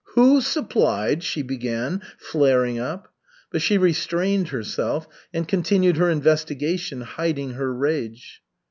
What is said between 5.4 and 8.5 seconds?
continued her investigation, hiding her rage.